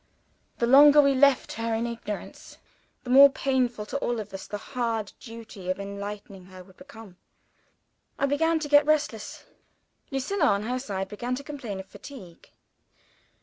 [0.57, 2.57] The longer we left her in ignorance,
[3.03, 7.17] the more painful to all of us the hard duty of enlightening her would become.
[8.17, 9.45] I began to get restless.
[10.09, 12.49] Lucilla, on her side, began to complain of fatigue.